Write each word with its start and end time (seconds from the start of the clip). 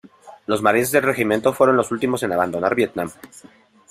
Los 0.47 0.63
marines 0.63 0.89
del 0.91 1.03
Regimiento 1.03 1.53
fueron 1.53 1.77
los 1.77 1.91
últimos 1.91 2.23
en 2.23 2.31
abandonar 2.31 2.73
Vietnam. 2.73 3.11